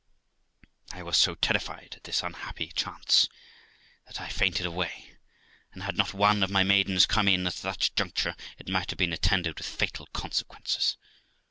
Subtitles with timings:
[0.91, 3.29] I was so terrified at this unhappy chance
[4.07, 5.15] that I fainted away,
[5.73, 8.97] and had not one of my maidens come in at that juncture, it might have
[8.97, 10.97] been attended with fatal consequences.